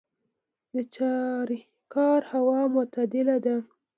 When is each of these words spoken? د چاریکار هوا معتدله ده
د 0.73 0.75
چاریکار 0.95 2.19
هوا 2.31 2.59
معتدله 2.73 3.37
ده 3.45 3.55